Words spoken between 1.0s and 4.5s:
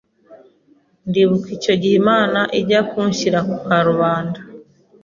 Ndibuka icyo gihe Imana ijya kunshyira ku karubanda